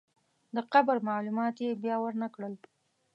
[0.55, 2.53] د قبر معلومات یې بیا ورنکړل.